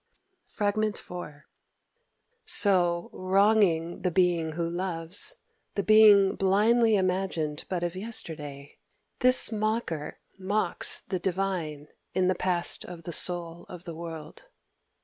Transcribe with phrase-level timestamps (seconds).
[0.47, 0.65] Fr.
[0.69, 1.13] IV...
[2.47, 5.35] "So wronging the being who loves,
[5.75, 8.79] the being blindly imagined but of yesterday,
[9.19, 14.45] this mocker mocks the divine in the past of the Soul of the World.